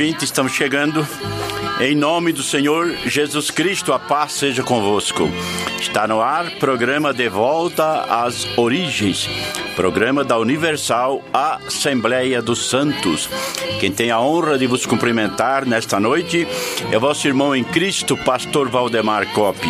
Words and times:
Ouvinte, 0.00 0.24
estamos 0.24 0.52
chegando. 0.52 1.06
Em 1.78 1.94
nome 1.94 2.32
do 2.32 2.42
Senhor 2.42 2.90
Jesus 3.04 3.50
Cristo, 3.50 3.92
a 3.92 3.98
paz 3.98 4.32
seja 4.32 4.62
convosco. 4.62 5.28
Está 5.78 6.08
no 6.08 6.22
ar 6.22 6.52
programa 6.52 7.12
De 7.12 7.28
Volta 7.28 8.06
às 8.08 8.48
Origens, 8.56 9.28
programa 9.76 10.24
da 10.24 10.38
Universal 10.38 11.22
Assembleia 11.34 12.40
dos 12.40 12.70
Santos. 12.70 13.28
Quem 13.78 13.92
tem 13.92 14.10
a 14.10 14.18
honra 14.18 14.56
de 14.56 14.66
vos 14.66 14.86
cumprimentar 14.86 15.66
nesta 15.66 16.00
noite 16.00 16.48
é 16.90 16.98
vosso 16.98 17.28
irmão 17.28 17.54
em 17.54 17.62
Cristo, 17.62 18.16
pastor 18.16 18.70
Valdemar 18.70 19.30
Coppi, 19.34 19.68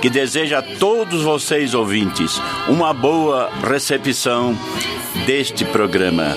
que 0.00 0.08
deseja 0.08 0.60
a 0.60 0.78
todos 0.78 1.22
vocês 1.22 1.74
ouvintes 1.74 2.40
uma 2.70 2.94
boa 2.94 3.50
recepção 3.68 4.58
deste 5.26 5.66
programa. 5.66 6.34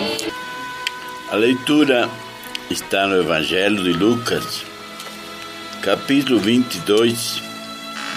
A 1.32 1.38
leitura 1.38 2.10
está 2.72 3.06
no 3.06 3.20
Evangelho 3.20 3.84
de 3.84 3.92
Lucas, 3.92 4.64
capítulo 5.82 6.40
22, 6.40 7.42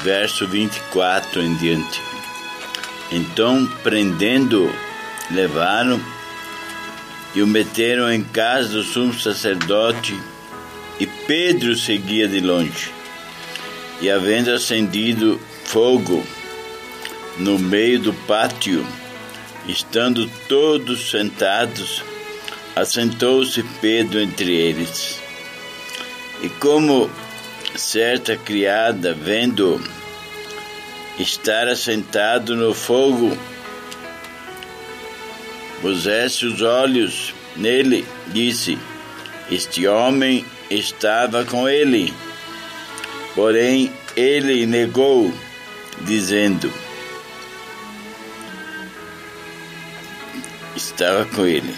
verso 0.05 0.47
24 0.47 1.43
em 1.43 1.57
diante. 1.57 2.01
Então, 3.11 3.67
prendendo, 3.83 4.73
levaram 5.31 6.01
e 7.35 7.43
o 7.43 7.47
meteram 7.49 8.13
em 8.13 8.23
casa 8.23 8.69
do 8.69 8.85
sumo 8.85 9.13
sacerdote, 9.13 10.17
e 11.01 11.07
Pedro 11.07 11.75
seguia 11.75 12.29
de 12.29 12.39
longe. 12.39 12.93
E 14.01 14.09
havendo 14.09 14.53
acendido 14.53 15.41
fogo 15.65 16.25
no 17.39 17.59
meio 17.59 17.99
do 17.99 18.13
pátio, 18.13 18.87
estando 19.67 20.31
todos 20.49 21.11
sentados, 21.11 22.05
assentou-se 22.77 23.63
Pedro 23.81 24.21
entre 24.21 24.53
eles. 24.55 25.21
E 26.43 26.49
como 26.49 27.11
certa 27.77 28.37
criada, 28.37 29.15
vendo 29.15 29.81
estar 31.19 31.69
assentado 31.69 32.57
no 32.57 32.75
fogo, 32.75 33.37
pusesse 35.81 36.47
os 36.47 36.61
olhos 36.63 37.35
nele, 37.57 38.05
disse: 38.29 38.79
Este 39.51 39.87
homem 39.87 40.45
estava 40.71 41.45
com 41.45 41.69
ele. 41.69 42.13
Porém, 43.35 43.93
ele 44.17 44.67
negou, 44.67 45.33
dizendo: 46.03 46.73
Estava 50.77 51.25
com 51.27 51.47
ele. 51.47 51.75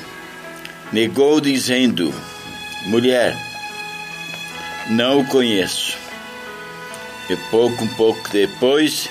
Negou, 0.92 1.41
dizendo: 1.41 2.15
Mulher, 2.87 3.37
não 4.89 5.20
o 5.20 5.27
conheço. 5.27 5.98
E 7.28 7.37
pouco, 7.51 7.83
um 7.83 7.89
pouco 7.89 8.28
depois, 8.31 9.09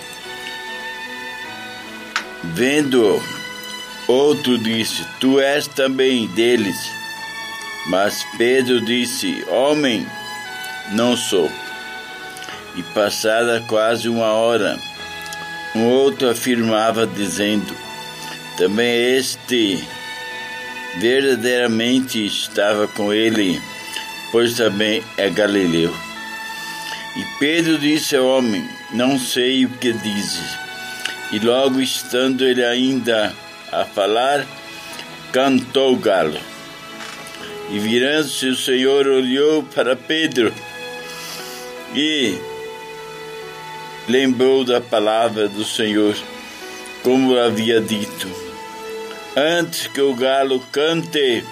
vendo 2.44 3.22
outro 4.08 4.58
disse: 4.58 5.06
Tu 5.20 5.40
és 5.40 5.68
também 5.68 6.28
deles. 6.28 6.78
Mas 7.88 8.26
Pedro 8.38 8.80
disse: 8.80 9.44
Homem, 9.50 10.08
não 10.94 11.18
sou. 11.18 11.52
E 12.78 12.84
passada 12.94 13.64
quase 13.68 14.08
uma 14.08 14.32
hora, 14.32 14.80
um 15.76 15.84
outro 15.84 16.30
afirmava, 16.30 17.06
dizendo: 17.06 17.76
Também 18.58 19.18
este 19.18 19.84
verdadeiramente 21.00 22.26
estava 22.26 22.88
com 22.88 23.14
ele 23.14 23.62
pois 24.36 24.56
também 24.56 25.02
é 25.16 25.30
galileu. 25.30 25.96
E 27.16 27.40
Pedro 27.40 27.78
disse 27.78 28.18
ao 28.18 28.26
homem: 28.26 28.68
Não 28.92 29.18
sei 29.18 29.64
o 29.64 29.70
que 29.70 29.94
dizes. 29.94 30.58
E 31.32 31.40
logo 31.40 31.80
estando 31.80 32.44
ele 32.44 32.62
ainda 32.62 33.34
a 33.72 33.86
falar, 33.86 34.46
cantou 35.32 35.94
o 35.94 35.96
galo. 35.96 36.38
E 37.72 37.80
virando-se 37.80 38.48
o 38.48 38.58
Senhor 38.58 39.08
olhou 39.08 39.64
para 39.64 39.96
Pedro 39.96 40.54
e 41.96 42.38
lembrou 44.10 44.66
da 44.66 44.82
palavra 44.82 45.48
do 45.48 45.64
Senhor, 45.64 46.14
como 47.02 47.40
havia 47.40 47.80
dito: 47.80 48.45
Antes 49.36 49.88
que 49.88 50.02
o 50.02 50.16
galo 50.16 50.60
cante, 50.72 51.44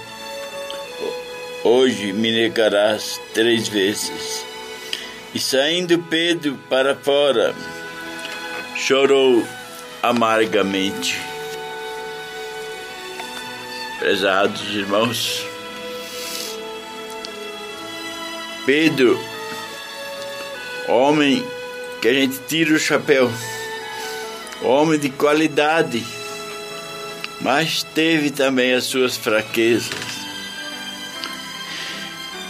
Hoje 1.66 2.12
me 2.12 2.30
negarás 2.30 3.22
três 3.34 3.70
vezes. 3.70 4.46
E 5.34 5.40
saindo 5.40 5.98
Pedro 5.98 6.60
para 6.70 6.94
fora, 6.94 7.56
chorou 8.76 9.48
amargamente. 10.02 11.18
Prezados 13.98 14.62
irmãos, 14.76 15.46
Pedro, 18.66 19.18
homem 20.90 21.42
que 22.02 22.10
a 22.10 22.14
gente 22.14 22.40
tira 22.46 22.76
o 22.76 22.80
chapéu, 22.80 23.32
homem 24.62 25.00
de 25.00 25.10
qualidade, 25.10 26.04
mas 27.42 27.84
teve 27.84 28.32
também 28.32 28.74
as 28.74 28.86
suas 28.86 29.18
fraquezas 29.18 30.24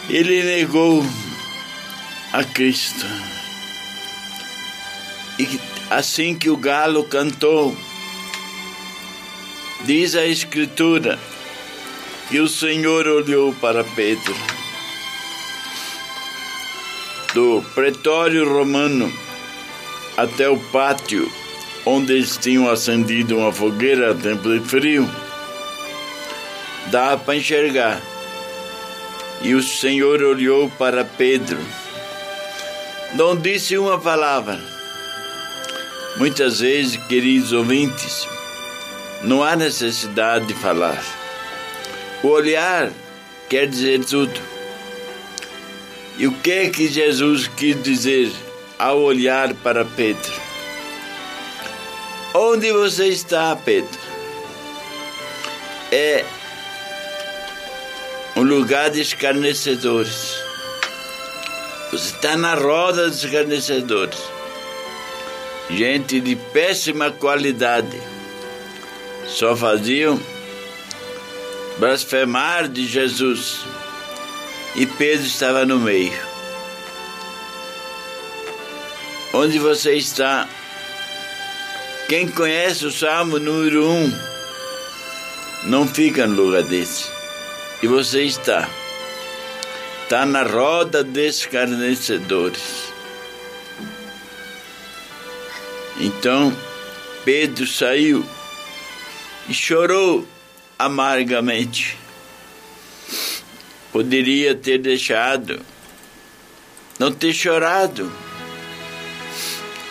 ele 0.10 0.44
negou 0.44 1.04
a 2.32 2.44
Cristo. 2.44 3.06
E 5.40 5.60
assim 5.90 6.36
que 6.36 6.50
o 6.50 6.58
galo 6.58 7.04
cantou, 7.06 7.76
diz 9.86 10.16
a 10.16 10.26
Escritura 10.26 11.18
que 12.30 12.40
o 12.40 12.48
Senhor 12.48 13.08
olhou 13.08 13.54
para 13.56 13.84
Pedro. 13.84 14.36
Do 17.34 17.64
pretório 17.74 18.48
romano 18.48 19.12
até 20.18 20.48
o 20.48 20.60
pátio 20.72 21.32
onde 21.86 22.14
eles 22.14 22.38
tinham 22.38 22.70
acendido 22.70 23.38
uma 23.38 23.52
fogueira 23.52 24.12
a 24.12 24.16
tempo 24.16 24.50
de 24.50 24.60
frio, 24.62 25.10
dá 26.92 27.18
para 27.18 27.36
enxergar 27.36 28.02
e 29.44 29.54
o 29.54 29.62
Senhor 29.62 30.24
olhou 30.24 30.70
para 30.72 31.04
Pedro. 31.04 31.60
Não 33.14 33.36
disse 33.36 33.78
uma 33.78 34.00
palavra. 34.00 34.60
Muitas 36.18 36.62
vezes, 36.62 36.96
queridos 37.08 37.52
ouvintes, 37.52 38.26
não 39.22 39.44
há 39.44 39.56
necessidade 39.56 40.46
de 40.46 40.54
falar. 40.54 41.04
O 42.24 42.30
olhar 42.30 42.90
quer 43.50 43.68
dizer 43.68 44.06
tudo. 44.06 44.40
E 46.18 46.26
o 46.26 46.32
que 46.32 46.52
é 46.52 46.70
que 46.70 46.88
Jesus 46.88 47.48
quis 47.48 47.82
dizer 47.84 48.32
ao 48.80 49.02
olhar 49.02 49.54
para 49.56 49.84
Pedro? 49.84 50.43
Onde 52.35 52.72
você 52.72 53.09
está, 53.09 53.56
Pedro? 53.56 54.00
É 55.91 56.26
um 58.35 58.41
lugar 58.41 58.90
de 58.90 59.02
escarnecedores. 59.02 60.35
Você 61.91 62.16
está 62.16 62.35
na 62.35 62.56
roda 62.56 63.08
dos 63.08 63.24
escarnecedores. 63.24 64.18
Gente 65.70 66.20
de 66.20 66.35
péssima 66.35 67.12
qualidade. 67.12 68.02
Só 69.28 69.56
faziam 69.56 70.20
blasfemar 71.78 72.68
de 72.68 72.88
Jesus. 72.88 73.59
E 74.76 74.88
Pedro 74.88 75.28
estava 75.28 75.68
no 75.68 75.79
meio. 75.79 76.20
Onde 79.32 79.59
você 79.59 79.94
está? 79.94 80.50
Quem 82.08 82.28
conhece 82.28 82.85
o 82.85 82.91
Salmo 82.91 83.40
número 83.40 83.88
1 83.88 83.91
um, 83.91 84.20
não 85.64 85.88
fica 85.88 86.28
no 86.28 86.44
lugar 86.44 86.64
desse. 86.64 87.09
E 87.82 87.88
você 87.88 88.23
está. 88.23 88.70
Está 90.03 90.26
na 90.26 90.44
roda 90.44 91.03
de 91.03 91.28
escarnecedores. 91.28 92.94
Então 95.97 96.55
Pedro 97.23 97.66
saiu 97.66 98.26
e 99.47 99.53
chorou 99.53 100.28
amargamente. 100.78 101.97
Poderia 103.91 104.55
ter 104.55 104.79
deixado, 104.79 105.61
não 107.00 107.11
ter 107.11 107.34
chorado, 107.34 108.11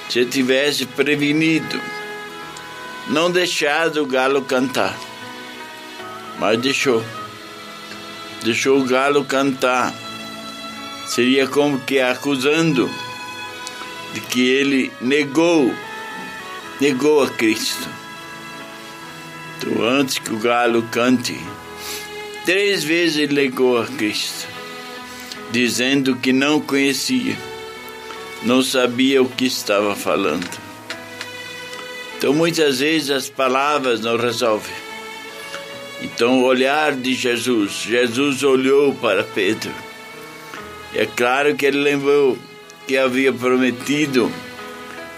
se 0.09 0.27
tivesse 0.27 0.85
prevenido, 0.85 1.81
não 3.09 3.31
deixado 3.31 4.03
o 4.03 4.07
galo 4.07 4.43
cantar, 4.43 4.97
mas 6.39 6.59
deixou. 6.61 7.05
deixou 8.43 8.81
o 8.81 8.85
galo 8.85 9.25
cantar. 9.25 9.93
Seria 11.07 11.47
como 11.47 11.81
que 11.81 12.01
acusando 12.01 12.89
de 14.15 14.21
que 14.21 14.49
ele 14.49 14.93
negou, 15.01 15.75
negou 16.81 17.23
a 17.23 17.31
Cristo. 17.31 17.89
Então, 19.59 19.85
antes 19.85 20.19
que 20.19 20.33
o 20.33 20.39
galo 20.39 20.83
cante, 20.91 21.39
três 22.45 22.83
vezes 22.83 23.17
ele 23.17 23.35
negou 23.35 23.81
a 23.81 23.87
Cristo, 23.87 24.49
dizendo 25.51 26.17
que 26.17 26.33
não 26.33 26.61
conhecia, 26.61 27.37
não 28.43 28.63
sabia 28.63 29.23
o 29.23 29.29
que 29.29 29.47
estava 29.47 29.95
falando. 29.95 30.62
Então, 32.23 32.33
muitas 32.33 32.79
vezes 32.79 33.11
as 33.11 33.29
palavras 33.29 34.01
não 34.01 34.17
resolvem. 34.17 34.73
Então, 36.01 36.39
o 36.39 36.45
olhar 36.45 36.95
de 36.95 37.15
Jesus, 37.15 37.83
Jesus 37.83 38.45
olhou 38.45 38.95
para 38.95 39.25
Pedro. 39.25 39.73
É 40.95 41.05
claro 41.05 41.57
que 41.57 41.67
ele 41.67 41.79
lembrou 41.79 42.39
que 42.87 42.97
havia 42.97 43.33
prometido 43.33 44.31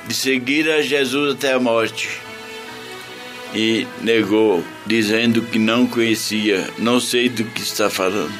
de 0.09 0.15
seguir 0.15 0.71
a 0.71 0.81
Jesus 0.81 1.35
até 1.35 1.53
a 1.53 1.61
morte. 1.61 2.09
E 3.55 3.87
negou, 4.01 4.65
dizendo 4.87 5.43
que 5.43 5.59
não 5.59 5.87
conhecia, 5.87 6.67
não 6.79 6.99
sei 7.01 7.29
do 7.29 7.45
que 7.45 7.61
está 7.61 7.91
falando. 7.91 8.33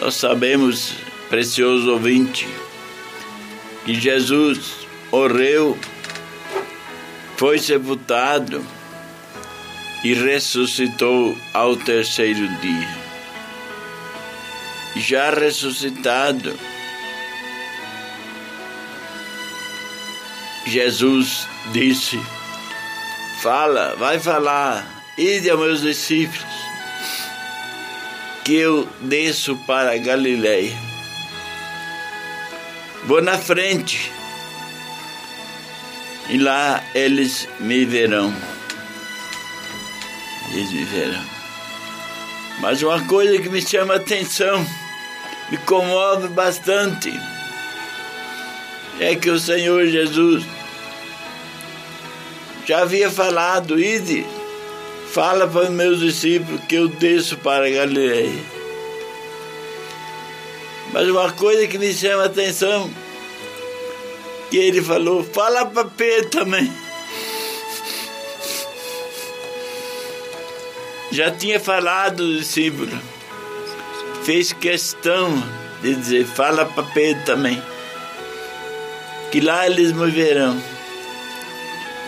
Nós 0.00 0.16
sabemos, 0.16 0.94
precioso 1.30 1.92
ouvinte, 1.92 2.48
que 3.84 3.94
Jesus 3.94 4.88
morreu, 5.12 5.78
foi 7.36 7.58
sepultado 7.58 8.64
e 10.04 10.14
ressuscitou 10.14 11.36
ao 11.52 11.76
terceiro 11.76 12.46
dia. 12.60 13.04
Já 14.96 15.30
ressuscitado, 15.30 16.54
Jesus 20.66 21.48
disse: 21.72 22.20
Fala, 23.42 23.96
vai 23.96 24.18
falar, 24.18 24.86
ide 25.18 25.50
aos 25.50 25.60
meus 25.60 25.80
discípulos, 25.82 26.44
que 28.44 28.54
eu 28.54 28.88
desço 29.00 29.56
para 29.66 29.92
a 29.92 29.98
Galileia. 29.98 30.76
Vou 33.04 33.20
na 33.20 33.36
frente, 33.36 34.13
e 36.28 36.38
lá 36.38 36.82
eles 36.94 37.48
me 37.60 37.84
verão. 37.84 38.34
Eles 40.52 40.70
me 40.72 40.84
verão. 40.84 41.24
Mas 42.60 42.82
uma 42.82 43.04
coisa 43.06 43.40
que 43.40 43.48
me 43.48 43.60
chama 43.60 43.94
a 43.94 43.96
atenção, 43.96 44.64
me 45.50 45.56
comove 45.58 46.28
bastante, 46.28 47.12
é 49.00 49.14
que 49.16 49.28
o 49.28 49.38
Senhor 49.38 49.86
Jesus 49.86 50.44
já 52.66 52.82
havia 52.82 53.10
falado, 53.10 53.78
ide, 53.78 54.24
fala 55.12 55.46
para 55.46 55.64
os 55.64 55.70
meus 55.70 56.00
discípulos 56.00 56.60
que 56.66 56.76
eu 56.76 56.88
desço 56.88 57.36
para 57.38 57.68
Galileia. 57.68 58.32
Mas 60.92 61.08
uma 61.08 61.30
coisa 61.32 61.66
que 61.66 61.76
me 61.76 61.92
chama 61.92 62.22
a 62.22 62.26
atenção, 62.26 62.90
que 64.54 64.58
ele 64.58 64.80
falou, 64.80 65.24
fala 65.24 65.66
para 65.66 65.84
Pedro 65.84 66.30
também. 66.30 66.72
Já 71.10 71.28
tinha 71.32 71.58
falado 71.58 72.20
o 72.20 72.38
discípulo, 72.38 72.96
fez 74.22 74.52
questão 74.52 75.42
de 75.82 75.96
dizer, 75.96 76.24
fala 76.24 76.66
para 76.66 76.84
Pedro 76.84 77.24
também, 77.24 77.60
que 79.32 79.40
lá 79.40 79.66
eles 79.66 79.90
me 79.90 80.08
verão 80.08 80.56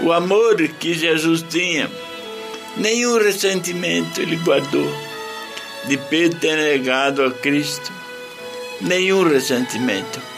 o 0.02 0.12
amor 0.12 0.56
que 0.78 0.94
Jesus 0.94 1.44
tinha, 1.50 1.90
nenhum 2.76 3.18
ressentimento 3.18 4.20
ele 4.20 4.36
guardou 4.36 4.88
de 5.88 5.96
Pedro 5.96 6.38
ter 6.38 6.56
negado 6.56 7.24
a 7.24 7.30
Cristo, 7.32 7.92
nenhum 8.82 9.28
ressentimento. 9.28 10.35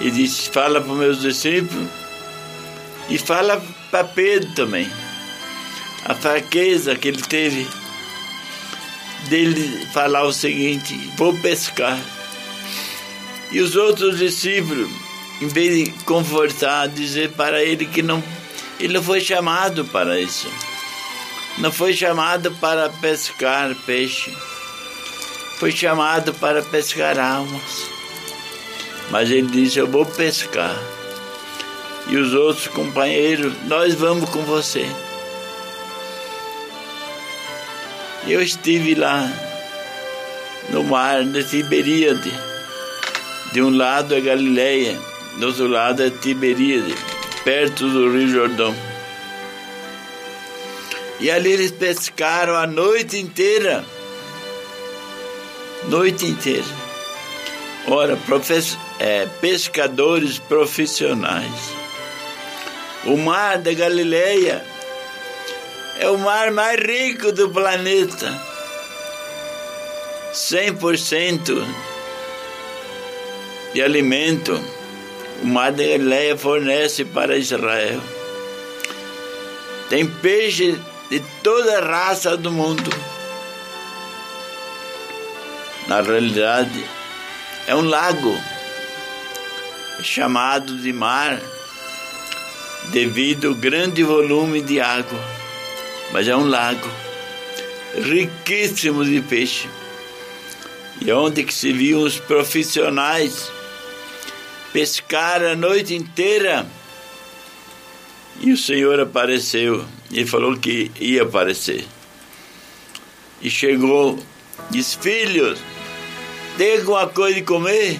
E 0.00 0.10
disse: 0.10 0.50
fala 0.50 0.80
para 0.80 0.92
os 0.92 0.98
meus 0.98 1.20
discípulos 1.20 1.88
e 3.08 3.18
fala 3.18 3.62
para 3.90 4.04
Pedro 4.04 4.52
também. 4.54 4.90
A 6.04 6.14
fraqueza 6.14 6.96
que 6.96 7.08
ele 7.08 7.22
teve 7.22 7.66
dele 9.28 9.86
falar 9.92 10.24
o 10.24 10.32
seguinte: 10.32 10.94
vou 11.16 11.36
pescar. 11.38 11.98
E 13.52 13.60
os 13.60 13.76
outros 13.76 14.18
discípulos 14.18 14.90
em 15.40 15.48
vez 15.48 15.84
de 15.84 15.90
confortar, 16.04 16.88
dizer 16.88 17.32
para 17.32 17.62
ele 17.62 17.86
que 17.86 18.02
não, 18.02 18.22
ele 18.78 18.94
não 18.94 19.02
foi 19.02 19.20
chamado 19.20 19.84
para 19.84 20.18
isso. 20.20 20.48
Não 21.58 21.72
foi 21.72 21.92
chamado 21.92 22.50
para 22.52 22.88
pescar 22.88 23.74
peixe. 23.86 24.32
Foi 25.58 25.70
chamado 25.70 26.32
para 26.34 26.62
pescar 26.62 27.18
almas. 27.18 27.93
Mas 29.10 29.30
ele 29.30 29.48
disse: 29.48 29.78
Eu 29.78 29.86
vou 29.86 30.04
pescar. 30.04 30.76
E 32.06 32.16
os 32.16 32.34
outros 32.34 32.68
companheiros, 32.68 33.52
nós 33.66 33.94
vamos 33.94 34.28
com 34.28 34.42
você. 34.42 34.86
Eu 38.26 38.42
estive 38.42 38.94
lá 38.94 39.30
no 40.70 40.84
mar 40.84 41.24
de 41.24 41.44
Tiberíade. 41.44 42.32
De 43.52 43.62
um 43.62 43.76
lado 43.76 44.14
é 44.14 44.20
Galileia 44.20 44.98
do 45.38 45.46
outro 45.46 45.66
lado 45.66 46.02
é 46.02 46.10
Tiberíade, 46.10 46.94
perto 47.42 47.88
do 47.88 48.10
Rio 48.10 48.28
Jordão. 48.28 48.74
E 51.20 51.30
ali 51.30 51.52
eles 51.52 51.70
pescaram 51.70 52.54
a 52.54 52.66
noite 52.66 53.18
inteira. 53.18 53.84
Noite 55.88 56.26
inteira. 56.26 56.64
Ora, 57.86 58.16
é, 58.98 59.26
pescadores 59.40 60.38
profissionais. 60.38 61.74
O 63.04 63.16
mar 63.16 63.58
da 63.58 63.72
Galileia 63.72 64.64
é 65.98 66.08
o 66.08 66.18
mar 66.18 66.50
mais 66.50 66.80
rico 66.80 67.32
do 67.32 67.50
planeta. 67.50 68.54
100% 70.32 71.64
de 73.72 73.82
alimento 73.82 74.60
o 75.42 75.46
mar 75.46 75.72
de 75.72 75.86
Galileia 75.86 76.36
fornece 76.38 77.04
para 77.04 77.36
Israel. 77.36 78.00
Tem 79.90 80.06
peixe 80.06 80.80
de 81.10 81.20
toda 81.42 81.80
raça 81.80 82.36
do 82.36 82.50
mundo. 82.50 82.90
Na 85.86 86.00
realidade, 86.00 86.82
é 87.66 87.74
um 87.74 87.82
lago 87.82 88.34
chamado 90.02 90.76
de 90.78 90.92
mar 90.92 91.40
devido 92.90 93.48
ao 93.48 93.54
grande 93.54 94.02
volume 94.02 94.60
de 94.60 94.80
água. 94.80 95.18
Mas 96.12 96.28
é 96.28 96.36
um 96.36 96.48
lago 96.48 96.88
riquíssimo 97.94 99.04
de 99.04 99.20
peixe. 99.22 99.68
E 101.00 101.10
onde 101.12 101.44
que 101.44 101.54
se 101.54 101.72
viam 101.72 102.02
os 102.02 102.18
profissionais 102.18 103.50
pescaram 104.72 105.52
a 105.52 105.56
noite 105.56 105.94
inteira. 105.94 106.66
E 108.40 108.52
o 108.52 108.56
Senhor 108.56 109.00
apareceu. 109.00 109.84
Ele 110.12 110.26
falou 110.26 110.56
que 110.56 110.90
ia 111.00 111.22
aparecer. 111.22 111.84
E 113.40 113.50
chegou, 113.50 114.18
disse: 114.70 114.98
Filhos, 114.98 115.58
tem 116.56 116.78
alguma 116.78 117.06
coisa 117.08 117.34
de 117.34 117.42
comer? 117.42 117.98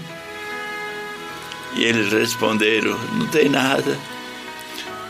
E 1.74 1.84
eles 1.84 2.12
responderam: 2.12 2.98
Não 3.14 3.26
tem 3.26 3.48
nada. 3.48 3.98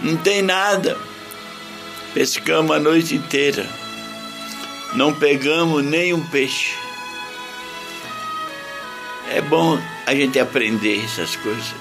Não 0.00 0.16
tem 0.16 0.42
nada. 0.42 0.98
Pescamos 2.12 2.76
a 2.76 2.80
noite 2.80 3.14
inteira. 3.14 3.66
Não 4.94 5.12
pegamos 5.12 5.84
nenhum 5.84 6.24
peixe. 6.28 6.74
É 9.30 9.40
bom 9.40 9.78
a 10.06 10.14
gente 10.14 10.38
aprender 10.38 11.04
essas 11.04 11.34
coisas. 11.36 11.74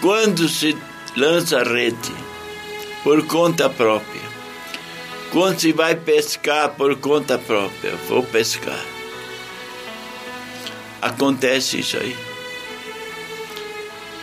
Quando 0.00 0.48
se 0.48 0.76
lança 1.16 1.60
a 1.60 1.64
rede 1.64 2.12
por 3.02 3.24
conta 3.26 3.70
própria, 3.70 4.20
quando 5.30 5.60
se 5.60 5.72
vai 5.72 5.94
pescar 5.94 6.70
por 6.70 6.96
conta 6.96 7.38
própria, 7.38 7.94
vou 8.08 8.22
pescar. 8.22 8.84
Acontece 11.00 11.80
isso 11.80 11.96
aí. 11.96 12.31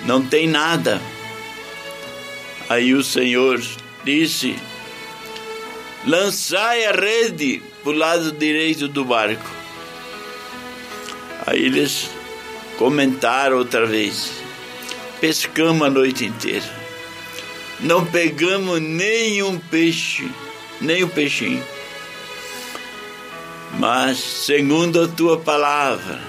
Não 0.09 0.25
tem 0.25 0.47
nada. 0.47 0.99
Aí 2.67 2.95
o 2.95 3.03
Senhor 3.03 3.61
disse: 4.03 4.55
lançai 6.03 6.83
a 6.85 6.91
rede 6.93 7.61
para 7.83 7.91
o 7.91 7.95
lado 7.95 8.31
direito 8.31 8.87
do 8.87 9.05
barco. 9.05 9.47
Aí 11.45 11.63
eles 11.63 12.09
comentaram 12.75 13.59
outra 13.59 13.85
vez. 13.85 14.31
Pescamos 15.21 15.85
a 15.85 15.91
noite 15.91 16.25
inteira. 16.25 16.65
Não 17.79 18.03
pegamos 18.03 18.81
nenhum 18.81 19.59
peixe, 19.59 20.27
nem 20.81 21.03
um 21.03 21.07
peixinho. 21.09 21.63
Mas, 23.77 24.17
segundo 24.17 25.03
a 25.03 25.07
tua 25.07 25.37
palavra, 25.37 26.19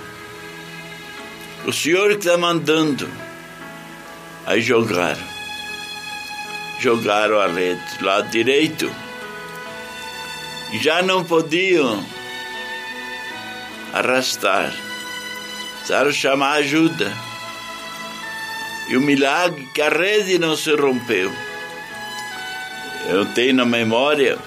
o 1.64 1.72
Senhor 1.72 2.10
que 2.10 2.26
está 2.26 2.36
mandando, 2.36 3.08
aí 4.46 4.60
jogaram. 4.60 5.22
Jogaram 6.78 7.40
a 7.40 7.46
rede 7.46 8.02
lado 8.02 8.28
direito. 8.30 8.90
Já 10.80 11.02
não 11.02 11.24
podiam 11.24 12.04
arrastar. 13.92 14.72
Precisaram 15.76 16.12
chamar 16.12 16.52
ajuda. 16.52 17.12
E 18.88 18.96
o 18.96 19.00
milagre 19.00 19.68
que 19.74 19.82
a 19.82 19.88
rede 19.88 20.38
não 20.38 20.56
se 20.56 20.74
rompeu. 20.74 21.32
Eu 23.08 23.26
tenho 23.26 23.54
na 23.54 23.64
memória 23.64 24.38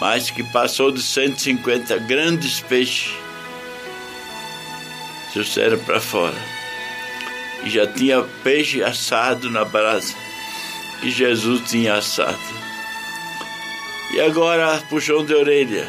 mais 0.00 0.30
que 0.30 0.42
passou 0.42 0.90
de 0.90 1.02
150 1.02 1.98
grandes 1.98 2.60
peixes. 2.60 3.12
Trouxeram 5.32 5.78
para 5.78 6.00
fora. 6.00 6.59
E 7.64 7.70
já 7.70 7.86
tinha 7.86 8.22
peixe 8.42 8.82
assado 8.82 9.50
na 9.50 9.64
brasa. 9.64 10.14
Que 11.00 11.10
Jesus 11.10 11.62
tinha 11.68 11.94
assado. 11.94 12.38
E 14.12 14.20
agora 14.20 14.82
puxão 14.88 15.24
de 15.24 15.34
orelha. 15.34 15.86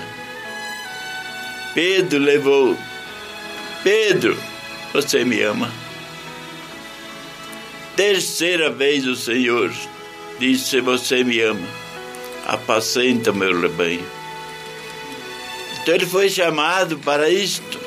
Pedro 1.74 2.20
levou. 2.20 2.78
Pedro, 3.84 4.38
você 4.94 5.24
me 5.24 5.42
ama. 5.42 5.72
Terceira 7.96 8.70
vez 8.70 9.08
o 9.08 9.16
Senhor 9.16 9.72
disse: 10.40 10.82
Você 10.82 11.24
me 11.24 11.40
ama, 11.42 11.68
apacenta 12.46 13.32
meu 13.32 13.60
rebanho. 13.60 14.06
Então 15.82 15.96
ele 15.96 16.06
foi 16.06 16.30
chamado 16.30 16.98
para 17.00 17.30
isto, 17.30 17.80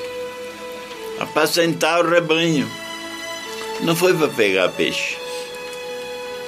apacentar 1.20 2.04
o 2.04 2.08
rebanho. 2.08 2.68
Não 3.80 3.94
foi 3.94 4.14
para 4.14 4.28
pegar 4.28 4.68
peixe, 4.70 5.16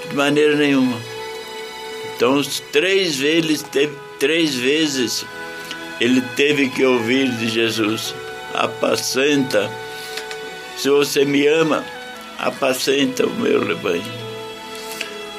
de 0.09 0.17
maneira 0.17 0.57
nenhuma. 0.57 0.99
Então, 2.15 2.41
três 2.73 3.17
vezes, 3.17 3.65
três 4.19 4.55
vezes 4.55 5.27
ele 6.01 6.21
teve 6.35 6.69
que 6.71 6.85
ouvir 6.85 7.31
de 7.37 7.49
Jesus: 7.49 8.15
apacenta, 8.55 9.71
se 10.77 10.89
você 10.89 11.25
me 11.25 11.47
ama, 11.47 11.85
apacenta 12.39 13.27
o 13.27 13.35
meu 13.35 13.67
rebanho. 13.67 14.27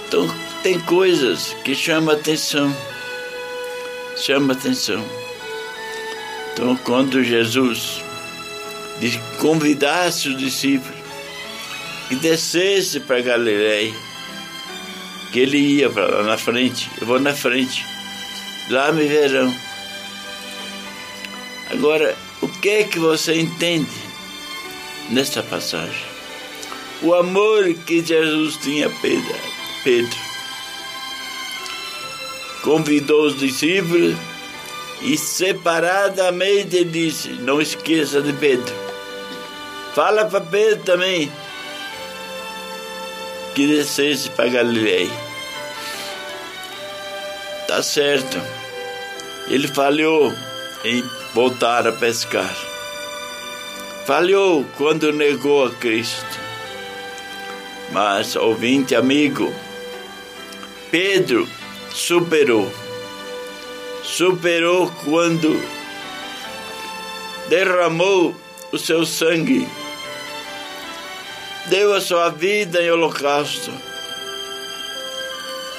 Então, 0.07 0.27
tem 0.63 0.79
coisas 0.79 1.55
que 1.63 1.73
chamam 1.73 2.13
atenção. 2.13 2.75
Chama 4.17 4.53
atenção. 4.53 5.03
Então, 6.53 6.75
quando 6.77 7.23
Jesus 7.23 8.01
convidasse 9.39 10.29
os 10.29 10.37
discípulos 10.37 10.96
que 12.07 12.15
descesse 12.15 12.99
para 13.01 13.21
Galileia, 13.21 13.93
que 15.31 15.39
ele 15.39 15.57
ia 15.57 15.89
para 15.89 16.07
lá 16.07 16.23
na 16.23 16.37
frente, 16.37 16.89
eu 16.99 17.07
vou 17.07 17.19
na 17.19 17.33
frente, 17.33 17.85
lá 18.69 18.91
me 18.91 19.05
verão. 19.05 19.53
Agora, 21.71 22.15
o 22.41 22.47
que 22.47 22.69
é 22.69 22.83
que 22.85 22.97
você 22.97 23.39
entende 23.39 23.91
nesta 25.09 25.43
passagem? 25.43 26.07
O 27.01 27.13
amor 27.13 27.73
que 27.85 28.03
Jesus 28.03 28.57
tinha 28.57 28.87
a 28.87 28.89
Pedro 29.83 30.17
convidou 32.63 33.27
os 33.27 33.37
discípulos 33.37 34.15
e 35.01 35.17
separadamente 35.17 36.83
disse: 36.83 37.29
Não 37.29 37.61
esqueça 37.61 38.21
de 38.21 38.33
Pedro. 38.33 38.73
Fala 39.93 40.25
para 40.25 40.41
Pedro 40.41 40.83
também 40.83 41.31
que 43.57 43.65
descesse 43.65 44.29
para 44.29 44.49
Galileia. 44.49 45.09
Tá 47.67 47.81
certo. 47.81 48.39
Ele 49.47 49.67
falhou 49.67 50.31
em 50.85 51.03
voltar 51.33 51.87
a 51.87 51.91
pescar. 51.91 52.55
Falhou 54.05 54.63
quando 54.77 55.11
negou 55.11 55.65
a 55.65 55.71
Cristo. 55.71 56.39
Mas, 57.91 58.35
ouvinte 58.35 58.93
amigo, 58.93 59.51
Pedro 60.91 61.49
superou. 61.91 62.71
Superou 64.03 64.91
quando 65.03 65.59
derramou 67.49 68.35
o 68.71 68.77
seu 68.77 69.03
sangue, 69.03 69.67
deu 71.69 71.93
a 71.93 72.01
sua 72.01 72.29
vida 72.29 72.81
em 72.81 72.91
holocausto. 72.91 73.71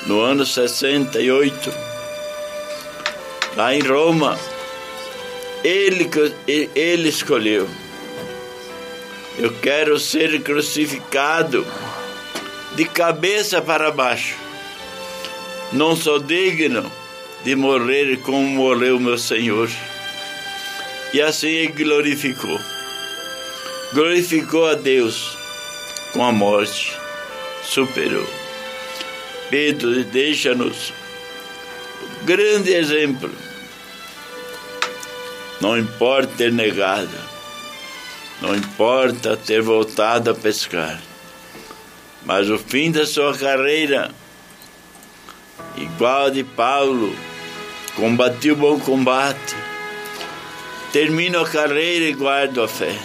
No 0.07 0.21
ano 0.21 0.47
68, 0.47 1.73
lá 3.57 3.75
em 3.75 3.80
Roma, 3.80 4.38
ele, 5.64 6.09
ele 6.75 7.09
escolheu. 7.09 7.68
Eu 9.38 9.52
quero 9.61 9.99
ser 9.99 10.42
crucificado 10.42 11.66
de 12.75 12.85
cabeça 12.85 13.61
para 13.61 13.90
baixo 13.90 14.49
não 15.71 15.95
sou 15.95 16.18
digno 16.18 16.90
de 17.45 17.54
morrer 17.54 18.16
como 18.23 18.42
morreu 18.42 18.99
meu 18.99 19.18
Senhor. 19.18 19.68
E 21.12 21.21
assim 21.21 21.49
ele 21.49 21.73
glorificou. 21.73 22.59
Glorificou 23.92 24.66
a 24.66 24.75
Deus 24.75 25.37
com 26.12 26.25
a 26.25 26.33
morte. 26.33 26.97
Superou. 27.62 28.27
Pedro 29.50 30.05
deixa-nos 30.05 30.93
grande 32.25 32.73
exemplo. 32.73 33.31
Não 35.61 35.77
importa 35.77 36.33
ter 36.37 36.53
negado, 36.53 37.09
não 38.41 38.55
importa 38.55 39.37
ter 39.37 39.61
voltado 39.61 40.31
a 40.31 40.35
pescar, 40.35 41.00
mas 42.25 42.49
o 42.49 42.59
fim 42.59 42.93
da 42.93 43.05
sua 43.05 43.37
carreira 43.37 44.11
igual 45.77 46.27
a 46.27 46.31
de 46.31 46.45
Paulo, 46.45 47.15
combati 47.97 48.53
o 48.53 48.57
bom 48.57 48.79
combate, 48.79 49.57
termino 50.93 51.41
a 51.41 51.49
carreira 51.49 52.05
e 52.05 52.12
guardo 52.12 52.62
a 52.62 52.69
fé. 52.69 52.97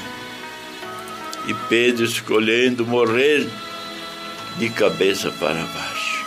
E 1.47 1.53
Pedro 1.67 2.05
escolhendo 2.05 2.85
morrer 2.85 3.47
de 4.57 4.69
cabeça 4.69 5.31
para 5.31 5.53
baixo. 5.53 6.25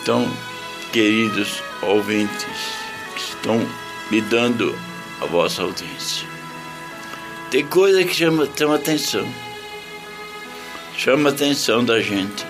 Então, 0.00 0.30
queridos 0.92 1.62
ouvintes 1.82 2.46
que 3.14 3.20
estão 3.20 3.68
me 4.10 4.20
dando 4.20 4.78
a 5.20 5.26
vossa 5.26 5.62
audiência, 5.62 6.26
tem 7.50 7.66
coisa 7.66 8.04
que 8.04 8.14
chama, 8.14 8.48
chama 8.56 8.76
atenção, 8.76 9.28
chama 10.96 11.30
atenção 11.30 11.84
da 11.84 12.00
gente 12.00 12.46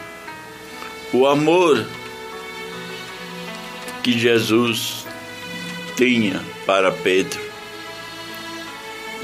o 1.13 1.27
amor 1.27 1.87
que 4.03 4.19
Jesus 4.19 5.07
tinha 5.97 6.41
para 6.67 6.91
Pedro. 6.91 7.41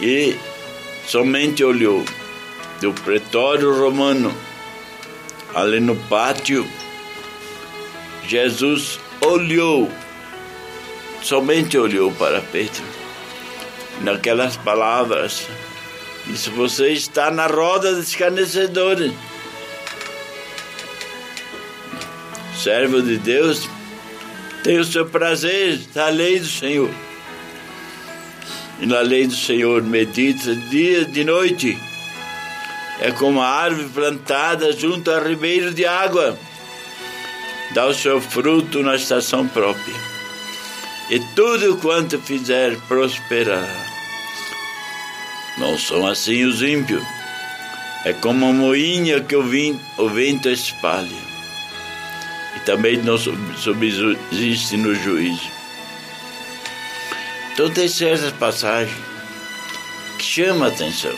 E 0.00 0.36
somente 1.06 1.64
olhou 1.64 2.04
do 2.80 2.92
pretório 2.92 3.76
romano, 3.78 4.34
ali 5.54 5.80
no 5.80 5.96
pátio, 6.08 6.66
Jesus 8.26 8.98
olhou, 9.20 9.90
somente 11.22 11.76
olhou 11.78 12.12
para 12.12 12.40
Pedro. 12.40 12.82
Naquelas 14.00 14.56
palavras, 14.56 15.46
disse: 16.26 16.50
Você 16.50 16.88
está 16.92 17.30
na 17.30 17.46
roda 17.46 17.94
dos 17.94 18.08
escarnecedores. 18.08 19.12
servo 22.62 23.02
de 23.02 23.18
Deus, 23.18 23.68
tem 24.62 24.78
o 24.78 24.84
seu 24.84 25.04
prazer 25.04 25.80
na 25.96 26.06
lei 26.08 26.38
do 26.38 26.46
Senhor. 26.46 26.90
E 28.82 28.86
na 28.86 28.98
lei 29.00 29.28
do 29.28 29.34
Senhor 29.36 29.80
medita 29.80 30.56
dia 30.56 31.08
e 31.14 31.24
noite. 31.24 31.78
É 33.00 33.12
como 33.12 33.40
a 33.40 33.48
árvore 33.48 33.88
plantada 33.88 34.72
junto 34.72 35.08
a 35.08 35.20
ribeiro 35.20 35.72
de 35.72 35.86
água. 35.86 36.36
Dá 37.74 37.86
o 37.86 37.94
seu 37.94 38.20
fruto 38.20 38.82
na 38.82 38.96
estação 38.96 39.46
própria. 39.46 39.94
e 41.10 41.20
tudo 41.36 41.76
quanto 41.76 42.18
fizer 42.18 42.76
prosperará. 42.88 43.86
Não 45.58 45.78
são 45.78 46.04
assim 46.06 46.44
os 46.44 46.60
ímpios. 46.60 47.04
É 48.04 48.12
como 48.12 48.46
a 48.46 48.52
moinha 48.52 49.20
que 49.20 49.36
o 49.36 50.08
vento 50.08 50.48
espalha. 50.48 51.22
E 52.56 52.60
também 52.60 52.96
não 52.96 53.16
subsiste 53.16 54.76
no 54.76 54.92
juízo. 54.92 55.61
Então 57.52 57.70
tem 57.70 57.86
certas 57.86 58.32
passagens 58.32 58.96
que 60.18 60.24
chamam 60.24 60.64
a 60.64 60.68
atenção. 60.68 61.14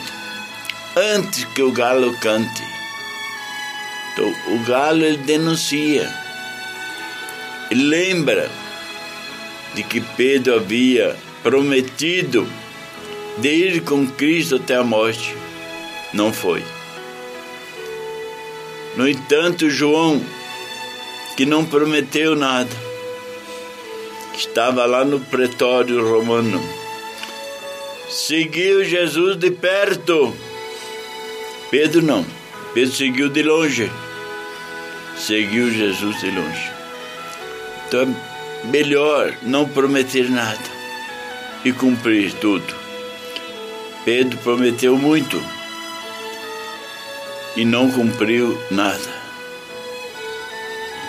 Antes 0.95 1.45
que 1.45 1.61
o 1.61 1.71
galo 1.71 2.17
cante. 2.19 2.63
Então, 4.13 4.33
o 4.47 4.59
galo 4.59 5.03
ele 5.03 5.17
denuncia. 5.17 6.09
Ele 7.69 7.83
lembra 7.83 8.49
de 9.73 9.83
que 9.83 9.99
Pedro 9.99 10.55
havia 10.55 11.15
prometido 11.43 12.47
de 13.37 13.49
ir 13.49 13.81
com 13.81 14.07
Cristo 14.07 14.55
até 14.55 14.75
a 14.75 14.83
morte. 14.83 15.35
Não 16.13 16.31
foi. 16.31 16.63
No 18.95 19.07
entanto, 19.07 19.69
João, 19.69 20.23
que 21.35 21.45
não 21.45 21.65
prometeu 21.65 22.35
nada, 22.35 22.84
estava 24.35 24.85
lá 24.85 25.05
no 25.05 25.19
pretório 25.19 26.07
romano, 26.07 26.61
seguiu 28.09 28.83
Jesus 28.83 29.37
de 29.37 29.51
perto. 29.51 30.35
Pedro 31.71 32.01
não. 32.01 32.25
Pedro 32.73 32.93
seguiu 32.93 33.29
de 33.29 33.43
longe. 33.43 33.91
Seguiu 35.17 35.71
Jesus 35.71 36.19
de 36.19 36.29
longe. 36.31 36.71
Então 37.87 38.01
é 38.01 38.67
melhor 38.67 39.33
não 39.41 39.67
prometer 39.67 40.29
nada 40.29 40.59
e 41.63 41.71
cumprir 41.71 42.33
tudo. 42.33 42.75
Pedro 44.03 44.37
prometeu 44.39 44.97
muito 44.97 45.41
e 47.55 47.63
não 47.63 47.89
cumpriu 47.89 48.59
nada. 48.69 49.25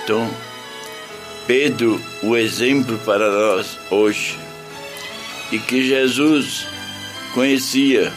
Então, 0.02 0.30
Pedro, 1.46 2.00
o 2.22 2.36
exemplo 2.36 2.98
para 3.04 3.30
nós 3.30 3.78
hoje, 3.90 4.36
e 5.52 5.58
que 5.58 5.86
Jesus 5.86 6.66
conhecia, 7.32 8.12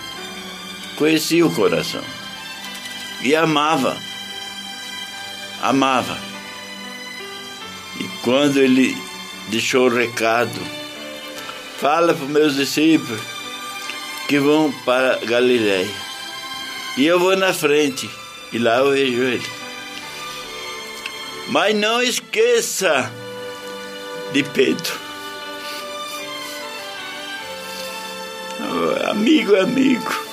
conhecia 0.97 1.45
o 1.45 1.53
coração 1.53 2.03
e 3.21 3.35
amava, 3.35 3.97
amava. 5.61 6.17
E 7.99 8.03
quando 8.23 8.57
ele 8.57 8.95
deixou 9.49 9.87
o 9.87 9.93
recado, 9.93 10.59
fala 11.79 12.13
para 12.13 12.23
os 12.23 12.31
meus 12.31 12.55
discípulos 12.55 13.21
que 14.27 14.39
vão 14.39 14.71
para 14.85 15.17
Galiléia. 15.25 15.89
E 16.97 17.05
eu 17.05 17.19
vou 17.19 17.35
na 17.35 17.53
frente 17.53 18.09
e 18.51 18.57
lá 18.57 18.77
eu 18.77 18.91
vejo 18.91 19.21
ele. 19.21 19.47
Mas 21.49 21.75
não 21.75 22.01
esqueça 22.29 23.11
de 24.31 24.43
Pedro. 24.43 24.93
Amigo 29.09 29.55
é 29.55 29.61
amigo. 29.61 30.25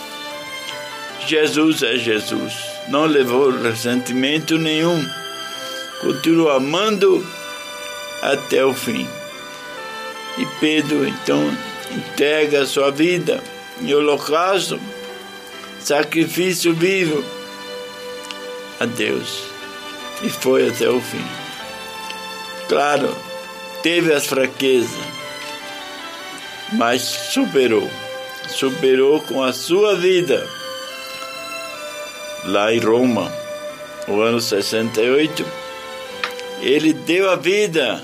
Jesus 1.26 1.82
é 1.82 1.96
Jesus. 1.96 2.52
Não 2.88 3.06
levou 3.06 3.50
ressentimento 3.50 4.58
nenhum. 4.58 5.02
Continuou 6.02 6.50
amando 6.50 7.26
até 8.20 8.62
o 8.62 8.74
fim. 8.74 9.08
E 10.36 10.44
Pedro 10.60 11.08
então 11.08 11.50
entrega 11.90 12.60
a 12.60 12.66
sua 12.66 12.90
vida 12.90 13.42
em 13.80 13.94
holocausto, 13.94 14.78
sacrifício 15.80 16.74
vivo 16.74 17.24
a 18.78 18.84
Deus. 18.84 19.44
E 20.22 20.28
foi 20.28 20.68
até 20.68 20.90
o 20.90 21.00
fim. 21.00 21.45
Claro, 22.68 23.16
teve 23.80 24.12
as 24.12 24.26
fraquezas, 24.26 24.98
mas 26.72 27.00
superou. 27.02 27.88
Superou 28.48 29.20
com 29.20 29.42
a 29.42 29.52
sua 29.52 29.94
vida. 29.94 30.44
Lá 32.44 32.72
em 32.72 32.80
Roma, 32.80 33.32
no 34.08 34.20
ano 34.20 34.40
68, 34.40 35.44
ele 36.60 36.92
deu 36.92 37.30
a 37.30 37.36
vida 37.36 38.02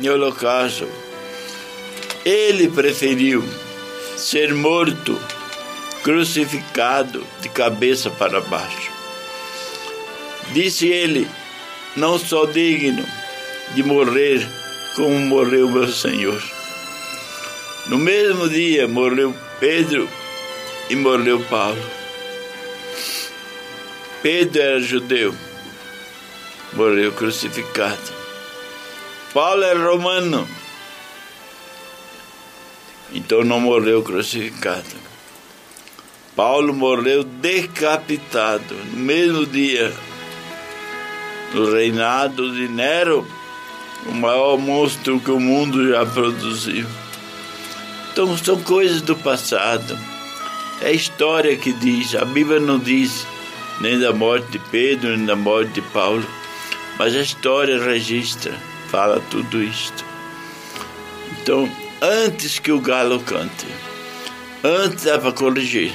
em 0.00 0.08
holocausto. 0.08 0.88
Ele 2.24 2.68
preferiu 2.68 3.44
ser 4.16 4.54
morto, 4.54 5.20
crucificado 6.04 7.26
de 7.40 7.48
cabeça 7.48 8.10
para 8.10 8.40
baixo. 8.40 8.92
Disse 10.52 10.86
ele: 10.86 11.28
Não 11.96 12.16
sou 12.16 12.46
digno 12.46 13.04
de 13.72 13.82
morrer 13.82 14.46
como 14.94 15.18
morreu 15.20 15.70
meu 15.70 15.88
Senhor. 15.88 16.42
No 17.86 17.98
mesmo 17.98 18.48
dia 18.48 18.86
morreu 18.88 19.34
Pedro 19.60 20.08
e 20.88 20.96
morreu 20.96 21.40
Paulo. 21.44 21.82
Pedro 24.22 24.62
era 24.62 24.80
judeu, 24.80 25.34
morreu 26.72 27.12
crucificado. 27.12 28.12
Paulo 29.34 29.62
era 29.64 29.90
romano, 29.90 30.48
então 33.12 33.44
não 33.44 33.60
morreu 33.60 34.02
crucificado. 34.02 35.04
Paulo 36.36 36.72
morreu 36.72 37.22
decapitado 37.22 38.74
no 38.92 38.96
mesmo 38.96 39.46
dia, 39.46 39.92
no 41.52 41.70
reinado 41.70 42.52
de 42.52 42.66
Nero, 42.66 43.26
o 44.06 44.12
maior 44.12 44.58
monstro 44.58 45.20
que 45.20 45.30
o 45.30 45.40
mundo 45.40 45.88
já 45.88 46.04
produziu. 46.04 46.86
Então 48.12 48.36
são 48.36 48.60
coisas 48.62 49.02
do 49.02 49.16
passado. 49.16 49.98
É 50.80 50.88
a 50.88 50.92
história 50.92 51.56
que 51.56 51.72
diz, 51.72 52.14
a 52.14 52.24
Bíblia 52.24 52.60
não 52.60 52.78
diz 52.78 53.26
nem 53.80 53.98
da 53.98 54.12
morte 54.12 54.46
de 54.52 54.58
Pedro, 54.58 55.16
nem 55.16 55.26
da 55.26 55.36
morte 55.36 55.72
de 55.72 55.82
Paulo, 55.82 56.24
mas 56.98 57.14
a 57.14 57.20
história 57.20 57.82
registra, 57.82 58.52
fala 58.88 59.20
tudo 59.30 59.62
isto. 59.62 60.04
Então, 61.32 61.68
antes 62.00 62.58
que 62.58 62.70
o 62.70 62.80
galo 62.80 63.20
cante. 63.20 63.66
Antes 64.62 65.04
dá 65.04 65.18
para 65.18 65.32
corrigir. 65.32 65.92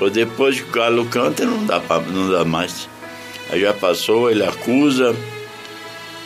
Ou 0.00 0.10
depois 0.10 0.60
que 0.60 0.68
o 0.68 0.72
galo 0.72 1.06
canta, 1.06 1.44
não 1.44 1.64
dá, 1.64 1.80
pra, 1.80 2.00
não 2.00 2.30
dá 2.30 2.44
mais. 2.44 2.88
Aí 3.50 3.60
já 3.60 3.72
passou, 3.72 4.30
ele 4.30 4.44
acusa, 4.44 5.14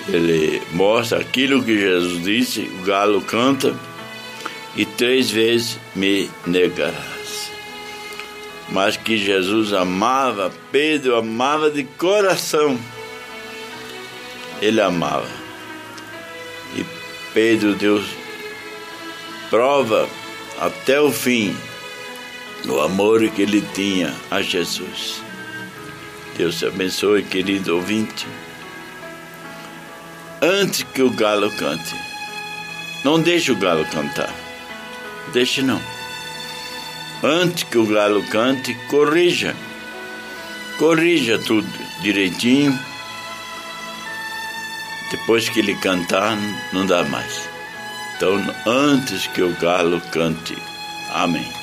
ele 0.09 0.63
mostra 0.73 1.21
aquilo 1.21 1.63
que 1.63 1.79
Jesus 1.79 2.23
disse, 2.23 2.61
o 2.61 2.83
galo 2.85 3.21
canta, 3.23 3.75
e 4.77 4.85
três 4.85 5.31
vezes 5.31 5.79
me 5.95 6.31
negarás. 6.47 7.51
Mas 8.71 8.97
que 8.97 9.17
Jesus 9.17 9.73
amava, 9.73 10.53
Pedro 10.71 11.17
amava 11.17 11.71
de 11.71 11.85
coração. 11.85 12.79
Ele 14.61 14.81
amava. 14.81 15.29
E 16.75 16.85
Pedro, 17.35 17.75
Deus 17.75 18.07
prova 19.51 20.09
até 20.59 21.01
o 21.01 21.13
fim 21.13 21.55
o 22.69 22.81
amor 22.81 23.29
que 23.31 23.43
ele 23.43 23.61
tinha 23.75 24.15
a 24.31 24.41
Jesus. 24.41 25.23
Deus 26.37 26.59
te 26.59 26.67
abençoe, 26.67 27.23
querido 27.23 27.77
ouvinte. 27.77 28.27
Antes 30.45 30.83
que 30.83 31.01
o 31.01 31.09
galo 31.09 31.49
cante, 31.53 31.95
não 33.05 33.21
deixe 33.21 33.53
o 33.53 33.57
galo 33.57 33.85
cantar. 33.87 34.35
Deixe 35.33 35.63
não. 35.63 35.81
Antes 37.23 37.63
que 37.63 37.79
o 37.79 37.87
galo 37.87 38.25
cante, 38.25 38.75
corrija. 38.89 39.55
Corrija 40.79 41.39
tudo 41.39 41.69
direitinho. 42.03 42.77
Depois 45.13 45.49
que 45.49 45.61
ele 45.61 45.77
cantar, 45.77 46.37
não 46.73 46.87
dá 46.87 47.05
mais. 47.05 47.49
Então, 48.17 48.35
antes 48.67 49.29
que 49.29 49.43
o 49.43 49.55
galo 49.61 50.01
cante. 50.11 50.57
Amém. 51.13 51.62